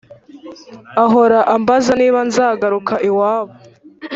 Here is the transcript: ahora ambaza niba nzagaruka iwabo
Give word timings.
ahora 1.03 1.39
ambaza 1.55 1.91
niba 1.99 2.19
nzagaruka 2.27 2.93
iwabo 3.07 3.53